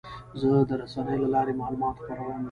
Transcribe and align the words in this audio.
زه 0.39 0.49
د 0.69 0.71
رسنیو 0.81 1.21
له 1.23 1.29
لارې 1.35 1.53
معلومات 1.61 1.95
خپروم. 2.01 2.39